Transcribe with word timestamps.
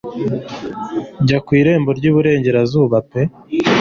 Jya 1.25 1.37
ku 1.45 1.51
irembo 1.59 1.89
ry'iburengerazuba 1.97 2.97
pe 3.09 3.21